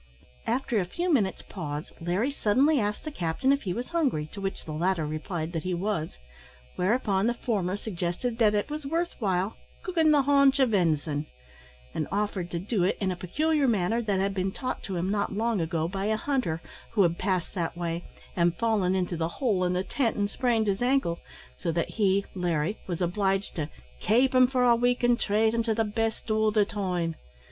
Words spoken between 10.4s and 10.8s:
o'